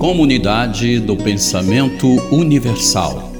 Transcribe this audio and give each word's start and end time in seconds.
Comunidade 0.00 0.98
do 0.98 1.14
Pensamento 1.14 2.08
Universal. 2.32 3.30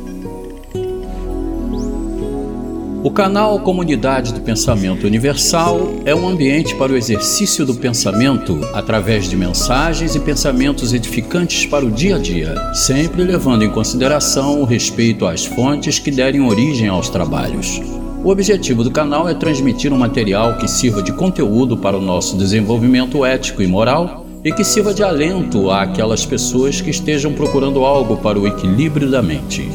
O 3.03 3.10
canal 3.10 3.58
Comunidade 3.60 4.35
do 4.35 4.42
Pensamento 4.42 5.06
Universal 5.06 5.94
é 6.04 6.15
um 6.15 6.28
ambiente 6.28 6.74
para 6.74 6.92
o 6.92 6.96
exercício 6.99 7.65
do 7.65 7.76
pensamento 7.76 8.60
através 8.74 9.26
de 9.26 9.38
mensagens 9.38 10.15
e 10.15 10.21
pensamentos 10.21 10.92
edificantes 10.92 11.65
para 11.65 11.87
o 11.87 11.90
dia 11.90 12.17
a 12.17 12.19
dia, 12.19 12.54
sempre 12.74 13.24
levando 13.24 13.65
em 13.65 13.71
consideração 13.71 14.61
o 14.61 14.67
respeito 14.67 15.24
às 15.24 15.47
fontes 15.47 15.99
que 15.99 16.11
derem 16.11 16.42
origem 16.42 16.88
aos 16.88 17.09
trabalhos. 17.09 17.80
O 18.23 18.29
objetivo 18.29 18.84
do 18.84 18.91
canal 18.91 19.27
é 19.27 19.33
transmitir 19.33 19.95
um 19.95 19.98
material 19.98 20.59
que 20.59 20.69
sirva 20.69 21.02
de 21.02 21.15
conteúdo 21.15 21.79
para 21.79 21.97
o 21.97 22.02
nosso 22.02 22.37
desenvolvimento 22.37 23.24
ético 23.24 23.62
e 23.62 23.66
moral 23.66 24.27
e 24.45 24.52
que 24.52 24.65
sirva 24.65 24.95
de 24.95 25.03
alento 25.03 25.71
àquelas 25.71 26.25
pessoas 26.25 26.81
que 26.81 26.91
estejam 26.91 27.35
procurando 27.35 27.85
algo 27.85 28.17
para 28.17 28.39
o 28.39 28.47
equilíbrio 28.47 29.11
da 29.11 29.23
mente. 29.23 29.69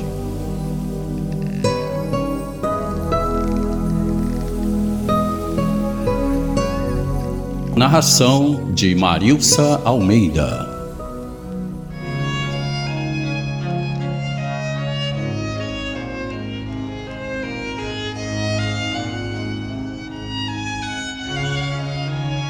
Narração 7.76 8.74
de 8.74 8.96
Marilsa 8.96 9.82
Almeida. 9.84 10.74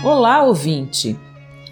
Olá, 0.03 0.43
ouvinte! 0.43 1.24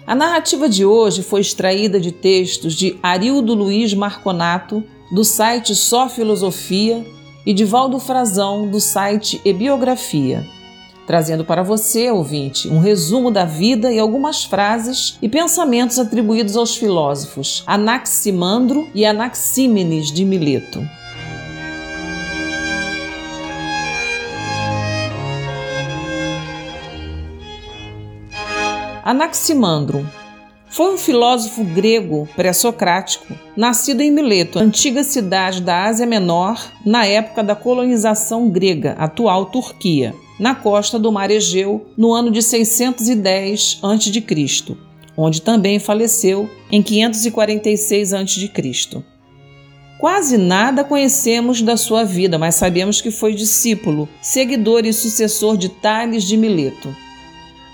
A 0.06 0.14
narrativa 0.14 0.68
de 0.68 0.84
hoje 0.84 1.22
foi 1.22 1.40
extraída 1.40 1.98
de 1.98 2.12
textos 2.12 2.74
de 2.74 2.98
Arildo 3.02 3.54
Luiz 3.54 3.94
Marconato, 3.94 4.84
do 5.10 5.24
site 5.24 5.74
Só 5.74 6.10
Filosofia, 6.10 7.02
e 7.46 7.54
de 7.54 7.64
Valdo 7.64 7.98
Frazão, 7.98 8.68
do 8.68 8.80
site 8.80 9.40
E 9.44 9.52
Biografia, 9.52 10.46
trazendo 11.06 11.42
para 11.42 11.62
você, 11.62 12.10
ouvinte, 12.10 12.68
um 12.68 12.80
resumo 12.80 13.30
da 13.30 13.46
vida 13.46 13.90
e 13.92 13.98
algumas 13.98 14.44
frases 14.44 15.18
e 15.22 15.28
pensamentos 15.28 15.98
atribuídos 15.98 16.56
aos 16.56 16.76
filósofos 16.76 17.62
Anaximandro 17.66 18.88
e 18.94 19.06
Anaxímenes 19.06 20.12
de 20.12 20.24
Mileto. 20.24 20.82
Anaximandro 29.06 30.10
foi 30.70 30.94
um 30.94 30.96
filósofo 30.96 31.62
grego 31.62 32.26
pré-socrático, 32.34 33.34
nascido 33.54 34.00
em 34.00 34.10
Mileto, 34.10 34.58
antiga 34.58 35.04
cidade 35.04 35.60
da 35.60 35.84
Ásia 35.84 36.06
Menor, 36.06 36.58
na 36.86 37.04
época 37.04 37.44
da 37.44 37.54
colonização 37.54 38.48
grega, 38.48 38.92
atual 38.92 39.44
Turquia, 39.44 40.14
na 40.40 40.54
costa 40.54 40.98
do 40.98 41.12
Mar 41.12 41.30
Egeu, 41.30 41.86
no 41.98 42.14
ano 42.14 42.30
de 42.30 42.40
610 42.40 43.80
a.C., 43.82 44.76
onde 45.14 45.42
também 45.42 45.78
faleceu 45.78 46.48
em 46.72 46.82
546 46.82 48.14
a.C. 48.14 49.04
Quase 49.98 50.38
nada 50.38 50.82
conhecemos 50.82 51.60
da 51.60 51.76
sua 51.76 52.04
vida, 52.04 52.38
mas 52.38 52.54
sabemos 52.54 53.02
que 53.02 53.10
foi 53.10 53.34
discípulo, 53.34 54.08
seguidor 54.22 54.86
e 54.86 54.94
sucessor 54.94 55.58
de 55.58 55.68
Tales 55.68 56.24
de 56.24 56.38
Mileto. 56.38 57.03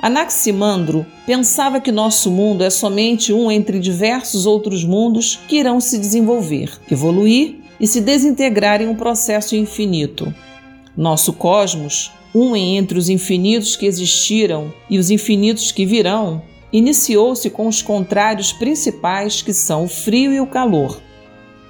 Anaximandro 0.02 1.04
pensava 1.26 1.78
que 1.78 1.92
nosso 1.92 2.30
mundo 2.30 2.64
é 2.64 2.70
somente 2.70 3.34
um 3.34 3.50
entre 3.50 3.78
diversos 3.78 4.46
outros 4.46 4.82
mundos 4.82 5.38
que 5.46 5.56
irão 5.56 5.78
se 5.78 5.98
desenvolver, 5.98 6.72
evoluir 6.90 7.56
e 7.78 7.86
se 7.86 8.00
desintegrar 8.00 8.80
em 8.80 8.88
um 8.88 8.94
processo 8.94 9.54
infinito. 9.54 10.34
Nosso 10.96 11.34
cosmos, 11.34 12.10
um 12.34 12.56
entre 12.56 12.98
os 12.98 13.10
infinitos 13.10 13.76
que 13.76 13.84
existiram 13.84 14.72
e 14.88 14.98
os 14.98 15.10
infinitos 15.10 15.70
que 15.70 15.84
virão, 15.84 16.40
iniciou-se 16.72 17.50
com 17.50 17.66
os 17.66 17.82
contrários 17.82 18.54
principais 18.54 19.42
que 19.42 19.52
são 19.52 19.84
o 19.84 19.88
frio 19.88 20.32
e 20.32 20.40
o 20.40 20.46
calor. 20.46 20.98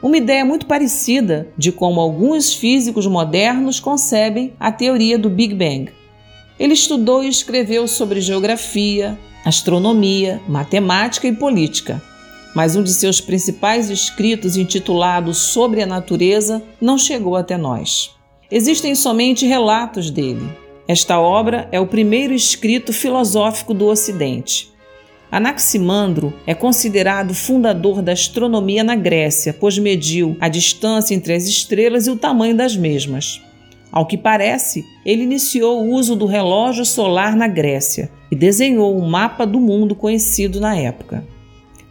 Uma 0.00 0.16
ideia 0.16 0.44
muito 0.44 0.66
parecida 0.66 1.48
de 1.58 1.72
como 1.72 2.00
alguns 2.00 2.54
físicos 2.54 3.08
modernos 3.08 3.80
concebem 3.80 4.52
a 4.60 4.70
teoria 4.70 5.18
do 5.18 5.28
Big 5.28 5.52
Bang. 5.52 5.99
Ele 6.60 6.74
estudou 6.74 7.24
e 7.24 7.28
escreveu 7.28 7.88
sobre 7.88 8.20
geografia, 8.20 9.18
astronomia, 9.46 10.42
matemática 10.46 11.26
e 11.26 11.32
política. 11.32 12.02
Mas 12.54 12.76
um 12.76 12.82
de 12.82 12.92
seus 12.92 13.18
principais 13.18 13.88
escritos, 13.88 14.58
intitulado 14.58 15.32
Sobre 15.32 15.80
a 15.80 15.86
Natureza, 15.86 16.62
não 16.78 16.98
chegou 16.98 17.34
até 17.34 17.56
nós. 17.56 18.10
Existem 18.50 18.94
somente 18.94 19.46
relatos 19.46 20.10
dele. 20.10 20.46
Esta 20.86 21.18
obra 21.18 21.66
é 21.72 21.80
o 21.80 21.86
primeiro 21.86 22.34
escrito 22.34 22.92
filosófico 22.92 23.72
do 23.72 23.86
Ocidente. 23.86 24.70
Anaximandro 25.32 26.34
é 26.46 26.52
considerado 26.52 27.32
fundador 27.32 28.02
da 28.02 28.12
astronomia 28.12 28.84
na 28.84 28.96
Grécia, 28.96 29.56
pois 29.58 29.78
mediu 29.78 30.36
a 30.40 30.48
distância 30.48 31.14
entre 31.14 31.32
as 31.32 31.46
estrelas 31.46 32.06
e 32.06 32.10
o 32.10 32.16
tamanho 32.16 32.54
das 32.54 32.76
mesmas. 32.76 33.40
Ao 33.92 34.06
que 34.06 34.16
parece, 34.16 34.84
ele 35.04 35.24
iniciou 35.24 35.82
o 35.82 35.94
uso 35.94 36.14
do 36.14 36.26
relógio 36.26 36.84
solar 36.84 37.34
na 37.34 37.48
Grécia 37.48 38.10
e 38.30 38.36
desenhou 38.36 38.96
um 38.96 39.08
mapa 39.08 39.44
do 39.44 39.58
mundo 39.58 39.94
conhecido 39.94 40.60
na 40.60 40.76
época. 40.76 41.24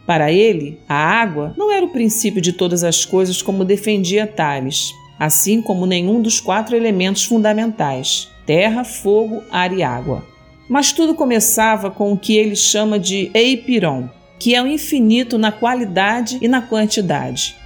Para 0.06 0.32
ele, 0.32 0.78
a 0.88 0.94
água 0.94 1.54
não 1.56 1.70
era 1.70 1.84
o 1.84 1.90
princípio 1.90 2.40
de 2.40 2.52
todas 2.52 2.82
as 2.82 3.04
coisas 3.04 3.42
como 3.42 3.64
defendia 3.64 4.26
Tales, 4.26 4.92
assim 5.18 5.60
como 5.60 5.86
nenhum 5.86 6.22
dos 6.22 6.40
quatro 6.40 6.74
elementos 6.74 7.24
fundamentais: 7.24 8.28
terra, 8.46 8.82
fogo, 8.82 9.42
ar 9.52 9.72
e 9.72 9.82
água. 9.82 10.24
Mas 10.68 10.92
tudo 10.92 11.14
começava 11.14 11.90
com 11.90 12.12
o 12.12 12.16
que 12.16 12.36
ele 12.36 12.56
chama 12.56 12.98
de 12.98 13.30
Eipiron, 13.34 14.08
que 14.38 14.54
é 14.54 14.62
o 14.62 14.66
infinito 14.66 15.36
na 15.36 15.52
qualidade 15.52 16.38
e 16.40 16.48
na 16.48 16.62
quantidade. 16.62 17.59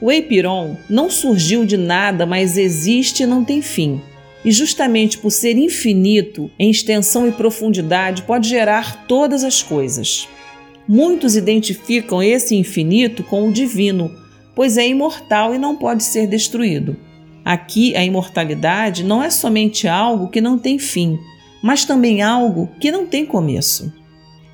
O 0.00 0.10
Eipiron 0.10 0.76
não 0.88 1.10
surgiu 1.10 1.66
de 1.66 1.76
nada, 1.76 2.24
mas 2.24 2.56
existe 2.56 3.22
e 3.22 3.26
não 3.26 3.44
tem 3.44 3.60
fim. 3.60 4.00
E 4.42 4.50
justamente 4.50 5.18
por 5.18 5.30
ser 5.30 5.58
infinito 5.58 6.50
em 6.58 6.70
extensão 6.70 7.28
e 7.28 7.32
profundidade, 7.32 8.22
pode 8.22 8.48
gerar 8.48 9.06
todas 9.06 9.44
as 9.44 9.62
coisas. 9.62 10.26
Muitos 10.88 11.36
identificam 11.36 12.22
esse 12.22 12.56
infinito 12.56 13.22
com 13.22 13.48
o 13.48 13.52
divino, 13.52 14.10
pois 14.54 14.78
é 14.78 14.88
imortal 14.88 15.54
e 15.54 15.58
não 15.58 15.76
pode 15.76 16.02
ser 16.02 16.26
destruído. 16.26 16.96
Aqui, 17.44 17.94
a 17.94 18.04
imortalidade 18.04 19.04
não 19.04 19.22
é 19.22 19.28
somente 19.28 19.86
algo 19.86 20.28
que 20.28 20.40
não 20.40 20.58
tem 20.58 20.78
fim, 20.78 21.18
mas 21.62 21.84
também 21.84 22.22
algo 22.22 22.70
que 22.80 22.90
não 22.90 23.06
tem 23.06 23.26
começo. 23.26 23.92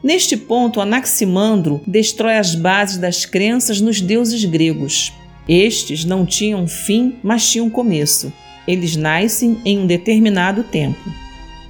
Neste 0.03 0.37
ponto, 0.37 0.81
Anaximandro 0.81 1.81
destrói 1.87 2.37
as 2.37 2.55
bases 2.55 2.99
das 2.99 3.25
crenças 3.25 3.81
nos 3.81 4.01
deuses 4.01 4.45
gregos. 4.45 5.13
Estes 5.49 6.05
não 6.05 6.27
tinham 6.27 6.67
fim, 6.67 7.17
mas 7.23 7.51
tinham 7.51 7.71
começo. 7.71 8.33
Eles 8.67 8.97
nascem 8.97 9.59
em 9.65 9.79
um 9.79 9.87
determinado 9.87 10.65
tempo. 10.65 10.99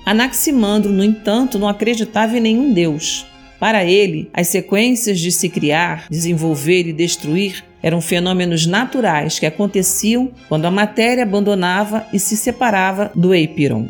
Anaximandro, 0.04 0.92
no 0.92 1.04
entanto, 1.04 1.58
não 1.58 1.68
acreditava 1.68 2.38
em 2.38 2.40
nenhum 2.40 2.72
Deus. 2.72 3.26
Para 3.58 3.84
ele, 3.84 4.30
as 4.32 4.48
sequências 4.48 5.18
de 5.18 5.32
se 5.32 5.48
criar, 5.48 6.06
desenvolver 6.10 6.86
e 6.86 6.92
destruir 6.92 7.64
eram 7.82 8.00
fenômenos 8.00 8.66
naturais 8.66 9.38
que 9.38 9.46
aconteciam 9.46 10.30
quando 10.48 10.66
a 10.66 10.70
matéria 10.70 11.22
abandonava 11.22 12.06
e 12.12 12.18
se 12.18 12.36
separava 12.36 13.10
do 13.14 13.34
Eipiron. 13.34 13.88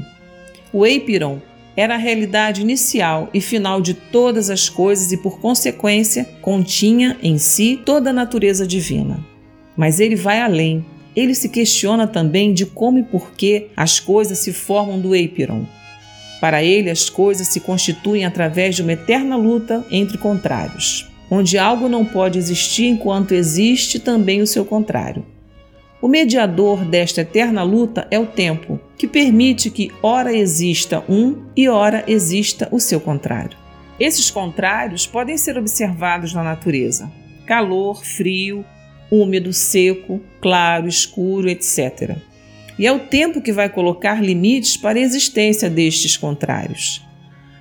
O 0.72 0.86
Eipiron 0.86 1.40
era 1.76 1.94
a 1.94 1.98
realidade 1.98 2.62
inicial 2.62 3.28
e 3.34 3.40
final 3.40 3.80
de 3.80 3.94
todas 3.94 4.50
as 4.50 4.68
coisas 4.68 5.12
e, 5.12 5.16
por 5.16 5.38
consequência, 5.40 6.24
continha 6.40 7.16
em 7.22 7.38
si 7.38 7.80
toda 7.84 8.10
a 8.10 8.12
natureza 8.12 8.66
divina. 8.66 9.35
Mas 9.76 10.00
ele 10.00 10.16
vai 10.16 10.40
além. 10.40 10.84
Ele 11.14 11.34
se 11.34 11.48
questiona 11.48 12.06
também 12.06 12.52
de 12.52 12.66
como 12.66 12.98
e 12.98 13.02
por 13.02 13.32
que 13.32 13.68
as 13.76 14.00
coisas 14.00 14.38
se 14.38 14.52
formam 14.52 15.00
do 15.00 15.14
Eipiron. 15.14 15.66
Para 16.40 16.62
ele, 16.62 16.90
as 16.90 17.08
coisas 17.08 17.48
se 17.48 17.60
constituem 17.60 18.24
através 18.24 18.76
de 18.76 18.82
uma 18.82 18.92
eterna 18.92 19.36
luta 19.36 19.84
entre 19.90 20.18
contrários, 20.18 21.10
onde 21.30 21.56
algo 21.56 21.88
não 21.88 22.04
pode 22.04 22.38
existir 22.38 22.86
enquanto 22.86 23.32
existe 23.32 23.98
também 23.98 24.42
o 24.42 24.46
seu 24.46 24.64
contrário. 24.64 25.24
O 26.00 26.08
mediador 26.08 26.84
desta 26.84 27.22
eterna 27.22 27.62
luta 27.62 28.06
é 28.10 28.18
o 28.18 28.26
tempo, 28.26 28.78
que 28.98 29.06
permite 29.06 29.70
que 29.70 29.90
ora 30.02 30.36
exista 30.36 31.02
um 31.08 31.46
e 31.56 31.68
ora 31.68 32.04
exista 32.06 32.68
o 32.70 32.78
seu 32.78 33.00
contrário. 33.00 33.56
Esses 33.98 34.30
contrários 34.30 35.06
podem 35.06 35.38
ser 35.38 35.56
observados 35.56 36.34
na 36.34 36.44
natureza: 36.44 37.10
calor, 37.46 38.04
frio, 38.04 38.62
úmido, 39.10 39.52
seco, 39.52 40.20
claro, 40.40 40.88
escuro, 40.88 41.48
etc. 41.48 42.16
E 42.78 42.86
é 42.86 42.92
o 42.92 43.00
tempo 43.00 43.40
que 43.40 43.52
vai 43.52 43.68
colocar 43.68 44.22
limites 44.22 44.76
para 44.76 44.98
a 44.98 45.02
existência 45.02 45.70
destes 45.70 46.16
contrários. 46.16 47.02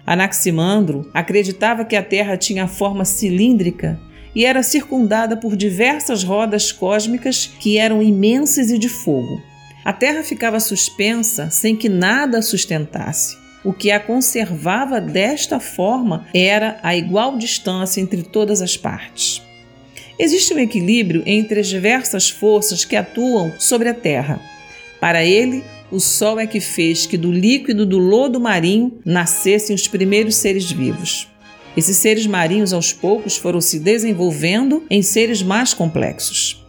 Anaximandro 0.06 1.10
acreditava 1.14 1.86
que 1.86 1.96
a 1.96 2.04
Terra 2.04 2.38
tinha 2.38 2.68
forma 2.68 3.06
cilíndrica 3.06 4.00
e 4.36 4.46
era 4.46 4.62
circundada 4.62 5.38
por 5.38 5.56
diversas 5.56 6.24
rodas 6.24 6.72
cósmicas 6.72 7.50
que 7.60 7.78
eram 7.78 8.04
imensas 8.04 8.70
e 8.70 8.78
de 8.78 8.90
fogo. 8.90 9.42
A 9.84 9.94
Terra 9.94 10.24
ficava 10.24 10.60
suspensa 10.60 11.50
sem 11.50 11.76
que 11.76 11.88
nada 11.88 12.40
a 12.40 12.42
sustentasse. 12.42 13.38
O 13.64 13.74
que 13.74 13.90
a 13.90 14.00
conservava 14.00 15.02
desta 15.02 15.60
forma 15.60 16.28
era 16.34 16.78
a 16.84 16.96
igual 16.96 17.38
distância 17.38 18.02
entre 18.02 18.22
todas 18.22 18.62
as 18.62 18.78
partes. 18.78 19.42
Existe 20.18 20.54
um 20.54 20.60
equilíbrio 20.60 21.24
entre 21.26 21.60
as 21.60 21.68
diversas 21.68 22.30
forças 22.30 22.86
que 22.86 22.96
atuam 22.96 23.54
sobre 23.60 23.90
a 23.90 23.94
Terra. 23.94 24.40
Para 25.00 25.26
ele, 25.26 25.64
o 25.92 26.00
Sol 26.00 26.40
é 26.40 26.48
que 26.48 26.60
fez 26.60 27.06
que 27.06 27.18
do 27.18 27.32
líquido 27.32 27.86
do 27.86 27.98
lodo 27.98 28.40
marinho 28.40 29.00
nascessem 29.06 29.76
os 29.76 29.88
primeiros 29.88 30.36
seres 30.38 30.72
vivos. 30.72 31.28
Esses 31.76 31.98
seres 31.98 32.26
marinhos, 32.26 32.72
aos 32.72 32.94
poucos, 32.94 33.36
foram 33.36 33.60
se 33.60 33.80
desenvolvendo 33.80 34.84
em 34.90 35.02
seres 35.02 35.42
mais 35.44 35.74
complexos. 35.74 36.66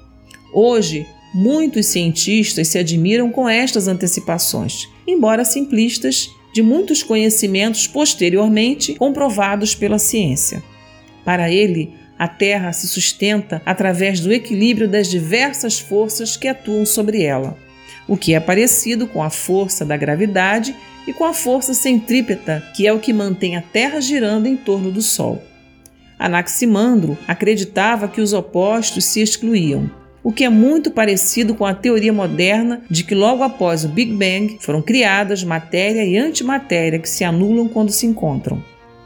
Hoje, 0.53 1.07
muitos 1.33 1.87
cientistas 1.87 2.67
se 2.69 2.79
admiram 2.79 3.31
com 3.31 3.49
estas 3.49 3.87
antecipações, 3.87 4.89
embora 5.07 5.45
simplistas, 5.45 6.29
de 6.53 6.63
muitos 6.63 7.03
conhecimentos 7.03 7.87
posteriormente 7.87 8.95
comprovados 8.95 9.75
pela 9.75 9.99
ciência. 9.99 10.63
Para 11.25 11.51
ele, 11.51 11.93
a 12.19 12.27
Terra 12.27 12.73
se 12.73 12.89
sustenta 12.89 13.61
através 13.65 14.21
do 14.21 14.33
equilíbrio 14.33 14.89
das 14.89 15.09
diversas 15.09 15.79
forças 15.79 16.37
que 16.37 16.49
atuam 16.49 16.87
sobre 16.87 17.23
ela, 17.23 17.57
o 18.09 18.17
que 18.17 18.35
é 18.35 18.41
parecido 18.41 19.07
com 19.07 19.23
a 19.23 19.31
força 19.31 19.85
da 19.85 19.97
gravidade 19.97 20.75
e 21.07 21.13
com 21.13 21.25
a 21.25 21.33
força 21.33 21.75
centrípeta, 21.75 22.63
que 22.75 22.87
é 22.87 22.93
o 22.93 22.99
que 22.99 23.13
mantém 23.13 23.57
a 23.57 23.63
Terra 23.63 24.01
girando 24.01 24.47
em 24.47 24.57
torno 24.57 24.91
do 24.91 25.03
Sol. 25.03 25.43
Anaximandro 26.19 27.17
acreditava 27.29 28.09
que 28.09 28.21
os 28.21 28.33
opostos 28.33 29.05
se 29.05 29.21
excluíam, 29.21 29.91
o 30.27 30.33
que 30.33 30.45
é 30.45 30.49
muito 30.49 30.91
parecido 30.91 31.55
com 31.55 31.65
a 31.65 31.75
teoria 31.75 32.13
moderna 32.13 32.83
de 32.91 33.05
que 33.05 33.15
logo 33.15 33.45
após 33.45 33.85
o 33.85 33.89
Big 33.89 34.13
Bang 34.13 34.59
foram 34.61 34.83
criadas 34.83 35.45
matéria 35.45 36.05
e 36.05 36.17
antimatéria 36.17 36.99
que 36.99 37.09
se 37.09 37.23
anulam 37.23 37.69
quando 37.69 37.93
se 37.93 38.07
encontram. 38.07 38.61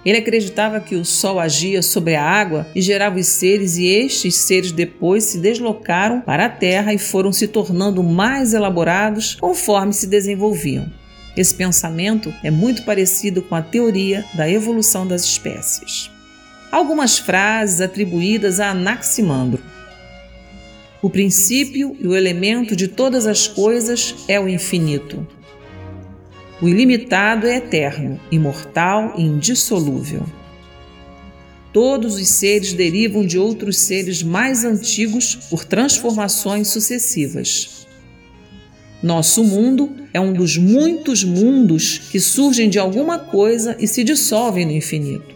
Ele 0.04 0.18
acreditava 0.18 0.80
que 0.80 0.96
o 0.96 1.04
Sol 1.04 1.38
agia 1.38 1.82
sobre 1.82 2.14
a 2.14 2.24
água 2.24 2.66
e 2.74 2.80
gerava 2.80 3.18
os 3.18 3.26
seres, 3.26 3.76
e 3.76 3.86
estes 3.86 4.34
seres 4.36 4.72
depois 4.72 5.24
se 5.24 5.38
deslocaram 5.38 6.22
para 6.22 6.46
a 6.46 6.50
Terra 6.50 6.94
e 6.94 6.98
foram 6.98 7.32
se 7.32 7.46
tornando 7.46 8.02
mais 8.02 8.54
elaborados 8.54 9.36
conforme 9.40 9.92
se 9.92 10.06
desenvolviam. 10.06 10.90
Esse 11.36 11.54
pensamento 11.54 12.32
é 12.42 12.50
muito 12.50 12.82
parecido 12.84 13.42
com 13.42 13.54
a 13.54 13.62
teoria 13.62 14.24
da 14.34 14.50
evolução 14.50 15.06
das 15.06 15.24
espécies. 15.24 16.10
Algumas 16.72 17.18
frases 17.18 17.80
atribuídas 17.80 18.58
a 18.58 18.70
Anaximandro. 18.70 19.62
O 21.02 21.08
princípio 21.08 21.96
e 21.98 22.06
o 22.06 22.14
elemento 22.14 22.76
de 22.76 22.88
todas 22.88 23.26
as 23.26 23.46
coisas 23.46 24.14
é 24.28 24.38
o 24.38 24.48
infinito. 24.48 25.26
O 26.62 26.68
ilimitado 26.68 27.46
é 27.46 27.56
eterno, 27.56 28.20
imortal 28.30 29.14
e 29.16 29.22
indissolúvel. 29.22 30.24
Todos 31.72 32.16
os 32.16 32.28
seres 32.28 32.72
derivam 32.72 33.24
de 33.24 33.38
outros 33.38 33.78
seres 33.78 34.22
mais 34.22 34.64
antigos 34.64 35.36
por 35.48 35.64
transformações 35.64 36.68
sucessivas. 36.68 37.86
Nosso 39.02 39.42
mundo 39.42 39.90
é 40.12 40.20
um 40.20 40.32
dos 40.32 40.58
muitos 40.58 41.24
mundos 41.24 41.98
que 42.10 42.20
surgem 42.20 42.68
de 42.68 42.78
alguma 42.78 43.18
coisa 43.18 43.74
e 43.78 43.86
se 43.86 44.04
dissolvem 44.04 44.66
no 44.66 44.72
infinito. 44.72 45.34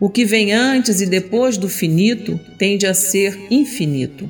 O 0.00 0.10
que 0.10 0.24
vem 0.24 0.52
antes 0.52 1.00
e 1.00 1.06
depois 1.06 1.56
do 1.56 1.68
finito 1.68 2.40
tende 2.58 2.86
a 2.86 2.94
ser 2.94 3.38
infinito. 3.50 4.28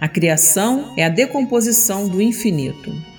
A 0.00 0.08
criação 0.08 0.94
é 0.96 1.04
a 1.04 1.10
decomposição 1.10 2.08
do 2.08 2.22
infinito. 2.22 3.13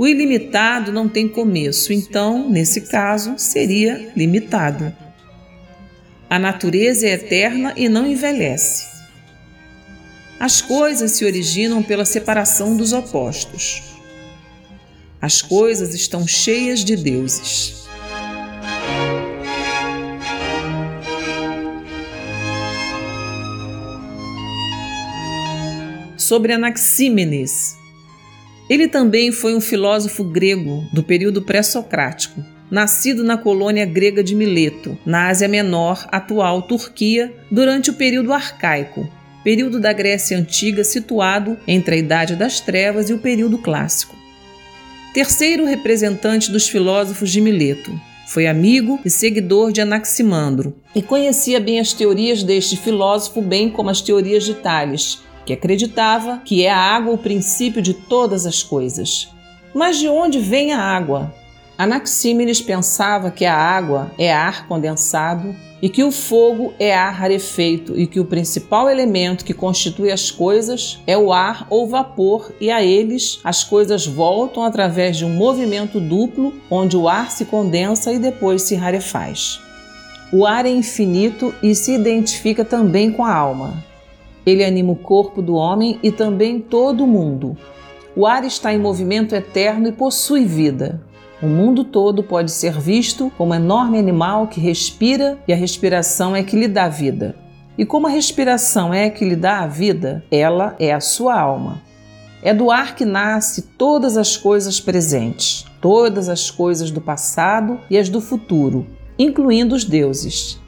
O 0.00 0.08
ilimitado 0.08 0.90
não 0.90 1.06
tem 1.06 1.28
começo, 1.28 1.92
então, 1.92 2.48
nesse 2.48 2.80
caso, 2.80 3.34
seria 3.36 4.10
limitado. 4.16 4.96
A 6.30 6.38
natureza 6.38 7.06
é 7.06 7.12
eterna 7.12 7.74
e 7.76 7.86
não 7.86 8.06
envelhece. 8.06 8.86
As 10.38 10.62
coisas 10.62 11.10
se 11.12 11.26
originam 11.26 11.82
pela 11.82 12.06
separação 12.06 12.78
dos 12.78 12.94
opostos. 12.94 13.82
As 15.20 15.42
coisas 15.42 15.94
estão 15.94 16.26
cheias 16.26 16.82
de 16.82 16.96
deuses. 16.96 17.84
Sobre 26.16 26.54
Anaxímenes, 26.54 27.78
ele 28.70 28.86
também 28.86 29.32
foi 29.32 29.52
um 29.52 29.60
filósofo 29.60 30.22
grego 30.22 30.88
do 30.92 31.02
período 31.02 31.42
pré-socrático, 31.42 32.40
nascido 32.70 33.24
na 33.24 33.36
colônia 33.36 33.84
grega 33.84 34.22
de 34.22 34.32
Mileto, 34.32 34.96
na 35.04 35.26
Ásia 35.26 35.48
Menor, 35.48 36.06
atual 36.12 36.62
Turquia, 36.62 37.34
durante 37.50 37.90
o 37.90 37.94
período 37.94 38.32
arcaico, 38.32 39.10
período 39.42 39.80
da 39.80 39.92
Grécia 39.92 40.38
Antiga 40.38 40.84
situado 40.84 41.58
entre 41.66 41.96
a 41.96 41.98
Idade 41.98 42.36
das 42.36 42.60
Trevas 42.60 43.10
e 43.10 43.12
o 43.12 43.18
período 43.18 43.58
clássico. 43.58 44.14
Terceiro 45.12 45.64
representante 45.64 46.52
dos 46.52 46.68
filósofos 46.68 47.28
de 47.28 47.40
Mileto, 47.40 47.90
foi 48.28 48.46
amigo 48.46 49.00
e 49.04 49.10
seguidor 49.10 49.72
de 49.72 49.80
Anaximandro 49.80 50.76
e 50.94 51.02
conhecia 51.02 51.58
bem 51.58 51.80
as 51.80 51.92
teorias 51.92 52.44
deste 52.44 52.76
filósofo, 52.76 53.42
bem 53.42 53.68
como 53.68 53.90
as 53.90 54.00
teorias 54.00 54.44
de 54.44 54.54
Tales, 54.54 55.18
que 55.44 55.52
acreditava 55.52 56.40
que 56.44 56.64
é 56.64 56.70
a 56.70 56.76
água 56.76 57.14
o 57.14 57.18
princípio 57.18 57.82
de 57.82 57.94
todas 57.94 58.46
as 58.46 58.62
coisas. 58.62 59.28
Mas 59.74 59.98
de 59.98 60.08
onde 60.08 60.38
vem 60.38 60.72
a 60.72 60.80
água? 60.80 61.34
Anaxímenes 61.78 62.60
pensava 62.60 63.30
que 63.30 63.46
a 63.46 63.56
água 63.56 64.12
é 64.18 64.32
ar 64.32 64.66
condensado 64.66 65.54
e 65.80 65.88
que 65.88 66.04
o 66.04 66.12
fogo 66.12 66.74
é 66.78 66.94
ar 66.94 67.12
rarefeito 67.12 67.98
e 67.98 68.06
que 68.06 68.20
o 68.20 68.24
principal 68.24 68.88
elemento 68.88 69.44
que 69.44 69.54
constitui 69.54 70.10
as 70.10 70.30
coisas 70.30 71.00
é 71.06 71.16
o 71.16 71.32
ar 71.32 71.66
ou 71.70 71.88
vapor 71.88 72.52
e 72.60 72.70
a 72.70 72.82
eles 72.82 73.40
as 73.42 73.64
coisas 73.64 74.06
voltam 74.06 74.62
através 74.62 75.16
de 75.16 75.24
um 75.24 75.30
movimento 75.30 75.98
duplo 75.98 76.54
onde 76.70 76.96
o 76.96 77.08
ar 77.08 77.30
se 77.30 77.46
condensa 77.46 78.12
e 78.12 78.18
depois 78.18 78.62
se 78.62 78.74
rarefaz. 78.74 79.60
O 80.32 80.46
ar 80.46 80.66
é 80.66 80.70
infinito 80.70 81.54
e 81.62 81.74
se 81.74 81.92
identifica 81.92 82.64
também 82.64 83.10
com 83.10 83.24
a 83.24 83.34
alma. 83.34 83.82
Ele 84.44 84.64
anima 84.64 84.92
o 84.92 84.96
corpo 84.96 85.42
do 85.42 85.54
homem 85.54 85.98
e 86.02 86.10
também 86.10 86.60
todo 86.60 87.04
o 87.04 87.06
mundo. 87.06 87.56
O 88.16 88.26
ar 88.26 88.44
está 88.44 88.72
em 88.72 88.78
movimento 88.78 89.34
eterno 89.34 89.88
e 89.88 89.92
possui 89.92 90.44
vida. 90.44 91.00
O 91.42 91.46
mundo 91.46 91.84
todo 91.84 92.22
pode 92.22 92.50
ser 92.50 92.78
visto 92.78 93.32
como 93.38 93.52
um 93.52 93.54
enorme 93.54 93.98
animal 93.98 94.46
que 94.46 94.60
respira 94.60 95.38
e 95.48 95.52
a 95.52 95.56
respiração 95.56 96.36
é 96.36 96.42
que 96.42 96.56
lhe 96.56 96.68
dá 96.68 96.88
vida. 96.88 97.34
E 97.78 97.84
como 97.86 98.06
a 98.06 98.10
respiração 98.10 98.92
é 98.92 99.08
que 99.08 99.24
lhe 99.24 99.36
dá 99.36 99.60
a 99.60 99.66
vida, 99.66 100.22
ela 100.30 100.76
é 100.78 100.92
a 100.92 101.00
sua 101.00 101.40
alma. 101.40 101.80
É 102.42 102.52
do 102.52 102.70
ar 102.70 102.94
que 102.94 103.04
nasce 103.04 103.62
todas 103.78 104.16
as 104.16 104.36
coisas 104.36 104.80
presentes, 104.80 105.64
todas 105.80 106.28
as 106.28 106.50
coisas 106.50 106.90
do 106.90 107.00
passado 107.00 107.80
e 107.88 107.96
as 107.96 108.08
do 108.08 108.20
futuro, 108.20 108.86
incluindo 109.18 109.74
os 109.74 109.84
deuses. 109.84 110.60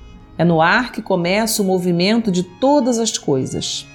É 0.43 0.45
no 0.45 0.61
ar 0.61 0.91
que 0.91 1.01
começa 1.01 1.63
o 1.63 1.65
movimento 1.65 2.29
de 2.29 2.43
todas 2.43 2.99
as 2.99 3.17
coisas. 3.17 3.87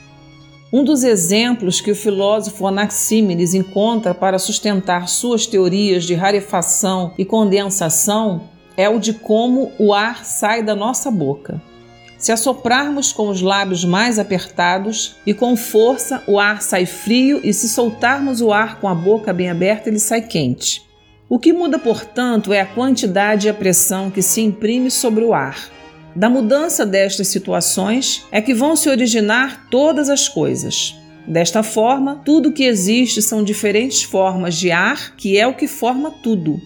Um 0.72 0.82
dos 0.82 1.04
exemplos 1.04 1.82
que 1.82 1.92
o 1.92 1.96
filósofo 1.96 2.66
Anaxímenes 2.66 3.54
encontra 3.54 4.13
para 4.13 4.39
sustentar 4.39 5.10
suas 5.10 5.46
teorias 5.46 6.06
de 6.06 6.13
rarefação 6.13 7.12
e 7.18 7.25
condensação 7.25 8.44
é 8.77 8.88
o 8.88 8.98
de 8.98 9.12
como 9.12 9.74
o 9.77 9.94
ar 9.94 10.24
sai 10.24 10.63
da 10.63 10.74
nossa 10.74 11.12
boca. 11.12 11.62
Se 12.18 12.32
assoprarmos 12.32 13.12
com 13.12 13.27
os 13.27 13.42
lábios 13.42 13.84
mais 13.84 14.18
apertados 14.18 15.18
e 15.25 15.34
com 15.34 15.58
força, 15.58 16.24
o 16.27 16.39
ar 16.39 16.62
sai 16.62 16.86
frio, 16.86 17.42
e 17.44 17.51
se 17.51 17.68
soltarmos 17.68 18.39
o 18.39 18.54
ar 18.54 18.80
com 18.80 18.88
a 18.88 18.96
boca 18.96 19.34
bem 19.34 19.50
aberta, 19.50 19.89
ele 19.89 20.00
sai 20.00 20.22
quente. 20.22 20.82
O 21.27 21.38
que 21.38 21.51
muda, 21.51 21.77
portanto, 21.77 22.54
é 22.54 22.62
a 22.62 22.66
quantidade 22.66 23.48
e 23.48 23.50
a 23.50 23.54
pressão 23.54 24.10
que 24.10 24.22
se 24.22 24.39
imprime 24.39 24.89
sobre 24.89 25.25
o 25.25 25.34
ar. 25.34 25.75
Da 26.16 26.30
mudança 26.30 26.86
destas 26.86 27.28
situações 27.28 28.26
é 28.32 28.42
que 28.42 28.54
vão 28.54 28.76
se 28.76 28.90
originar 28.90 29.68
todas 29.70 30.10
as 30.10 30.28
coisas. 30.28 30.96
Desta 31.28 31.62
forma, 31.62 32.22
tudo 32.24 32.54
que 32.54 32.64
existe 32.64 33.22
são 33.22 33.44
diferentes 33.44 34.04
formas 34.04 34.56
de 34.56 34.72
ar, 34.72 35.16
que 35.18 35.38
é 35.38 35.46
o 35.46 35.54
que 35.54 35.68
forma 35.68 36.10
tudo. 36.24 36.60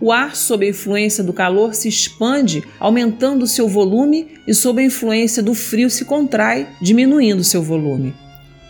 O 0.00 0.12
ar, 0.12 0.34
sob 0.34 0.64
a 0.64 0.70
influência 0.70 1.22
do 1.22 1.32
calor, 1.32 1.74
se 1.74 1.88
expande, 1.88 2.62
aumentando 2.78 3.46
seu 3.46 3.68
volume, 3.68 4.28
e 4.46 4.54
sob 4.54 4.80
a 4.80 4.84
influência 4.84 5.42
do 5.42 5.54
frio 5.54 5.90
se 5.90 6.04
contrai, 6.04 6.66
diminuindo 6.80 7.44
seu 7.44 7.62
volume. 7.62 8.14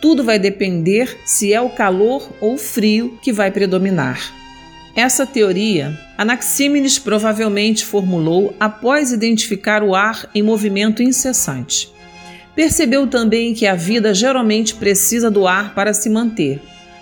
Tudo 0.01 0.23
vai 0.23 0.39
depender 0.39 1.17
se 1.25 1.53
é 1.53 1.61
o 1.61 1.69
calor 1.69 2.29
ou 2.41 2.55
o 2.55 2.57
frio 2.57 3.17
que 3.21 3.31
vai 3.31 3.51
predominar. 3.51 4.38
Essa 4.99 5.25
teoria, 5.25 5.97
Anaxímenes 6.17 6.99
provavelmente 6.99 7.85
formulou 7.85 8.53
após 8.59 9.13
identificar 9.13 9.81
o 9.81 9.95
ar 9.95 10.29
em 10.35 10.43
movimento 10.43 11.01
incessante. 11.01 11.89
Percebeu 12.53 13.07
também 13.07 13.53
que 13.53 13.65
a 13.65 13.75
vida 13.75 14.13
geralmente 14.13 14.75
precisa 14.75 15.31
do 15.31 15.47
ar 15.47 15.73
para 15.73 15.93
se 15.93 16.09
manter. 16.09 16.61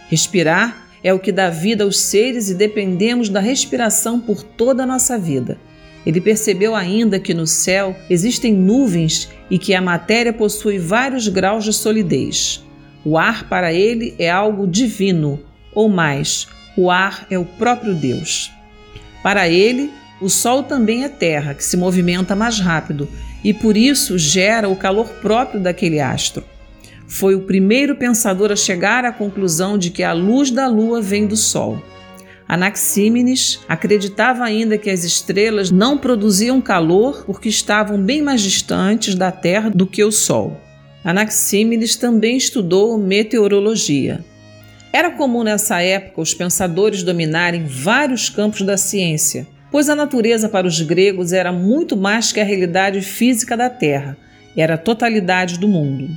Respirar 0.09 0.87
é 1.03 1.11
o 1.11 1.17
que 1.17 1.31
dá 1.31 1.49
vida 1.49 1.85
aos 1.85 1.97
seres 1.97 2.51
e 2.51 2.53
dependemos 2.53 3.29
da 3.29 3.39
respiração 3.39 4.19
por 4.19 4.43
toda 4.43 4.83
a 4.83 4.85
nossa 4.85 5.17
vida. 5.17 5.57
Ele 6.05 6.21
percebeu 6.21 6.75
ainda 6.75 7.19
que 7.19 7.33
no 7.33 7.47
céu 7.47 7.95
existem 8.11 8.53
nuvens 8.53 9.27
e 9.49 9.57
que 9.57 9.73
a 9.73 9.81
matéria 9.81 10.31
possui 10.31 10.77
vários 10.77 11.27
graus 11.27 11.63
de 11.63 11.73
solidez. 11.73 12.63
O 13.03 13.17
ar 13.17 13.49
para 13.49 13.73
ele 13.73 14.13
é 14.19 14.29
algo 14.29 14.67
divino, 14.67 15.39
ou 15.73 15.89
mais, 15.89 16.47
o 16.77 16.91
ar 16.91 17.25
é 17.29 17.37
o 17.37 17.43
próprio 17.43 17.95
Deus. 17.95 18.51
Para 19.23 19.49
ele, 19.49 19.91
o 20.21 20.29
Sol 20.29 20.63
também 20.63 21.03
é 21.03 21.09
terra, 21.09 21.53
que 21.53 21.63
se 21.63 21.75
movimenta 21.75 22.35
mais 22.35 22.59
rápido 22.59 23.09
e 23.43 23.53
por 23.53 23.75
isso 23.75 24.17
gera 24.17 24.69
o 24.69 24.75
calor 24.75 25.07
próprio 25.21 25.59
daquele 25.59 25.99
astro. 25.99 26.43
Foi 27.07 27.35
o 27.35 27.41
primeiro 27.41 27.95
pensador 27.95 28.51
a 28.51 28.55
chegar 28.55 29.05
à 29.05 29.11
conclusão 29.11 29.77
de 29.77 29.89
que 29.89 30.03
a 30.03 30.13
luz 30.13 30.51
da 30.51 30.67
Lua 30.67 31.01
vem 31.01 31.25
do 31.25 31.37
Sol. 31.37 31.81
Anaxímenes 32.47 33.59
acreditava 33.67 34.43
ainda 34.43 34.77
que 34.77 34.89
as 34.89 35.03
estrelas 35.03 35.69
não 35.69 35.97
produziam 35.97 36.61
calor 36.61 37.23
porque 37.25 37.49
estavam 37.49 38.01
bem 38.01 38.21
mais 38.21 38.41
distantes 38.41 39.15
da 39.15 39.31
Terra 39.31 39.69
do 39.69 39.85
que 39.85 40.03
o 40.03 40.11
Sol. 40.11 40.59
Anaxímenes 41.03 41.95
também 41.95 42.37
estudou 42.37 42.97
meteorologia. 42.97 44.23
Era 44.91 45.11
comum 45.11 45.43
nessa 45.43 45.81
época 45.81 46.21
os 46.21 46.33
pensadores 46.33 47.03
dominarem 47.03 47.65
vários 47.65 48.29
campos 48.29 48.61
da 48.61 48.77
ciência, 48.77 49.47
pois 49.71 49.89
a 49.89 49.95
natureza 49.95 50.47
para 50.49 50.67
os 50.67 50.81
gregos 50.81 51.33
era 51.33 51.51
muito 51.51 51.97
mais 51.97 52.31
que 52.31 52.39
a 52.39 52.43
realidade 52.43 53.01
física 53.01 53.57
da 53.57 53.69
Terra, 53.69 54.17
era 54.55 54.75
a 54.75 54.77
totalidade 54.77 55.59
do 55.59 55.67
mundo. 55.67 56.09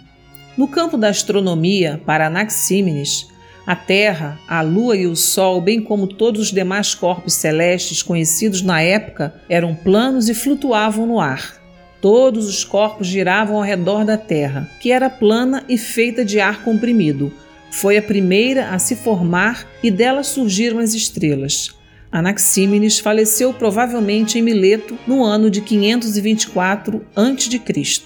No 0.56 0.68
campo 0.68 0.96
da 0.96 1.08
astronomia, 1.08 2.00
para 2.04 2.26
Anaxímenes, 2.26 3.28
a 3.66 3.76
Terra, 3.76 4.38
a 4.48 4.62
Lua 4.62 4.96
e 4.96 5.06
o 5.06 5.14
Sol, 5.14 5.60
bem 5.60 5.80
como 5.80 6.06
todos 6.06 6.40
os 6.40 6.52
demais 6.52 6.94
corpos 6.94 7.34
celestes 7.34 8.02
conhecidos 8.02 8.62
na 8.62 8.80
época, 8.80 9.34
eram 9.48 9.74
planos 9.74 10.28
e 10.28 10.34
flutuavam 10.34 11.06
no 11.06 11.20
ar. 11.20 11.60
Todos 12.00 12.48
os 12.48 12.64
corpos 12.64 13.06
giravam 13.06 13.56
ao 13.56 13.62
redor 13.62 14.04
da 14.04 14.16
Terra, 14.16 14.68
que 14.80 14.90
era 14.90 15.10
plana 15.10 15.62
e 15.68 15.76
feita 15.76 16.24
de 16.24 16.40
ar 16.40 16.64
comprimido, 16.64 17.32
foi 17.70 17.96
a 17.96 18.02
primeira 18.02 18.70
a 18.70 18.78
se 18.78 18.96
formar 18.96 19.66
e 19.82 19.90
dela 19.90 20.22
surgiram 20.22 20.78
as 20.78 20.94
estrelas. 20.94 21.70
Anaxímenes 22.12 22.98
faleceu 22.98 23.54
provavelmente 23.54 24.38
em 24.38 24.42
Mileto 24.42 24.98
no 25.06 25.24
ano 25.24 25.48
de 25.48 25.60
524 25.60 27.06
a.C. 27.14 28.02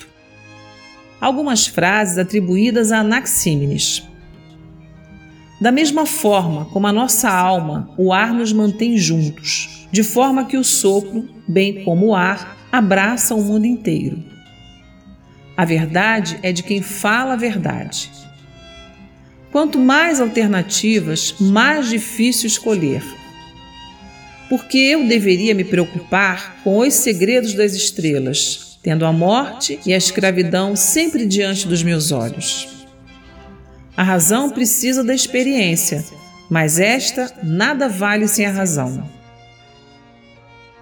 Algumas 1.21 1.67
frases 1.67 2.19
atribuídas 2.19 2.93
a 2.93 2.99
Anaxímenes. 2.99 4.07
Da 5.59 5.73
mesma 5.73 6.05
forma 6.05 6.67
como 6.67 6.87
a 6.87 6.93
nossa 6.93 7.31
alma, 7.31 7.89
o 7.97 8.13
ar 8.13 8.35
nos 8.35 8.53
mantém 8.53 8.99
juntos, 8.99 9.89
de 9.91 10.03
forma 10.03 10.45
que 10.45 10.59
o 10.59 10.65
sopro, 10.65 11.27
bem 11.49 11.83
como 11.85 12.09
o 12.09 12.15
ar, 12.15 12.59
abraça 12.71 13.35
o 13.35 13.43
mundo 13.43 13.65
inteiro. 13.65 14.23
A 15.57 15.65
verdade 15.65 16.39
é 16.43 16.53
de 16.53 16.63
quem 16.63 16.83
fala 16.83 17.33
a 17.33 17.37
verdade. 17.37 18.11
Quanto 19.55 19.79
mais 19.79 20.21
alternativas, 20.21 21.37
mais 21.39 21.89
difícil 21.89 22.49
escolher. 22.49 23.05
Porque 24.49 24.77
eu 24.79 25.07
deveria 25.07 25.55
me 25.55 25.63
preocupar 25.63 26.57
com 26.65 26.79
os 26.79 26.93
segredos 26.95 27.55
das 27.55 27.73
estrelas, 27.73 28.81
tendo 28.83 29.07
a 29.07 29.13
morte 29.13 29.79
e 29.87 29.95
a 29.95 29.97
escravidão 29.97 30.75
sempre 30.75 31.25
diante 31.25 31.69
dos 31.69 31.85
meus 31.85 32.11
olhos. 32.11 32.85
A 33.97 34.03
razão 34.03 34.51
precisa 34.51 35.05
da 35.05 35.15
experiência, 35.15 36.05
mas 36.51 36.81
esta 36.81 37.33
nada 37.41 37.89
vale 37.89 38.27
sem 38.27 38.47
a 38.47 38.51
razão. 38.51 39.09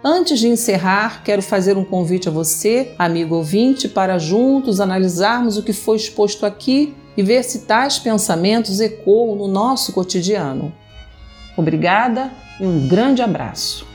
Antes 0.02 0.40
de 0.40 0.48
encerrar, 0.48 1.22
quero 1.22 1.42
fazer 1.42 1.76
um 1.76 1.84
convite 1.84 2.26
a 2.26 2.32
você, 2.32 2.92
amigo 2.98 3.34
ouvinte, 3.34 3.86
para 3.86 4.18
juntos 4.18 4.80
analisarmos 4.80 5.58
o 5.58 5.62
que 5.62 5.74
foi 5.74 5.98
exposto 5.98 6.46
aqui 6.46 6.94
e 7.16 7.22
ver 7.22 7.42
se 7.42 7.60
tais 7.60 7.98
pensamentos 7.98 8.80
ecoam 8.80 9.36
no 9.36 9.48
nosso 9.48 9.92
cotidiano. 9.92 10.72
Obrigada 11.56 12.32
e 12.58 12.66
um 12.66 12.86
grande 12.88 13.22
abraço. 13.22 13.91